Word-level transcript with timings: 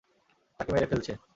তাকে 0.59 0.71
মেরে 0.73 0.87
ফেলছে। 0.87 1.11